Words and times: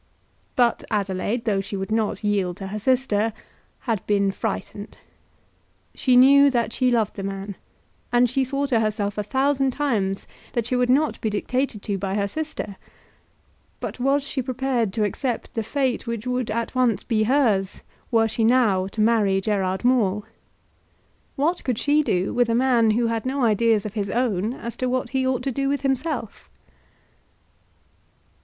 But 0.55 0.83
Adelaide, 0.89 1.45
though 1.45 1.61
she 1.61 1.77
would 1.77 1.91
not 1.91 2.23
yield 2.23 2.57
to 2.57 2.69
her 2.69 2.79
sister, 2.79 3.33
had 3.81 4.03
been 4.07 4.31
frightened. 4.31 4.97
She 5.93 6.15
knew 6.15 6.49
that 6.49 6.73
she 6.73 6.89
loved 6.89 7.17
the 7.17 7.21
man, 7.21 7.55
and 8.11 8.27
she 8.27 8.43
swore 8.43 8.65
to 8.65 8.79
herself 8.79 9.19
a 9.19 9.23
thousand 9.23 9.69
times 9.73 10.25
that 10.53 10.65
she 10.65 10.75
would 10.75 10.89
not 10.89 11.21
be 11.21 11.29
dictated 11.29 11.83
to 11.83 11.99
by 11.99 12.15
her 12.15 12.27
sister; 12.27 12.77
but 13.79 13.99
was 13.99 14.27
she 14.27 14.41
prepared 14.41 14.91
to 14.93 15.03
accept 15.03 15.53
the 15.53 15.61
fate 15.61 16.07
which 16.07 16.25
would 16.25 16.49
at 16.49 16.73
once 16.73 17.03
be 17.03 17.25
hers 17.25 17.83
were 18.09 18.27
she 18.27 18.43
now 18.43 18.87
to 18.87 19.01
marry 19.01 19.39
Gerard 19.39 19.85
Maule? 19.85 20.25
What 21.35 21.63
could 21.63 21.77
she 21.77 22.01
do 22.01 22.33
with 22.33 22.49
a 22.49 22.55
man 22.55 22.89
who 22.97 23.05
had 23.05 23.23
no 23.23 23.43
ideas 23.43 23.85
of 23.85 23.93
his 23.93 24.09
own 24.09 24.53
as 24.53 24.75
to 24.77 24.89
what 24.89 25.09
he 25.09 25.27
ought 25.27 25.43
to 25.43 25.51
do 25.51 25.69
with 25.69 25.81
himself? 25.83 26.49